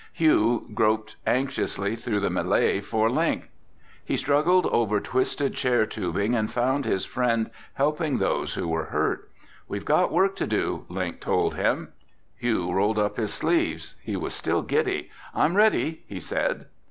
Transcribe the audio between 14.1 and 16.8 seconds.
was still giddy. "I'm ready," he said.